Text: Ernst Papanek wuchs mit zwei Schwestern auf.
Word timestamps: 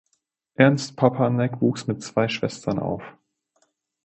Ernst 0.55 0.97
Papanek 0.97 1.61
wuchs 1.61 1.85
mit 1.85 2.01
zwei 2.01 2.27
Schwestern 2.27 2.79
auf. 2.79 3.03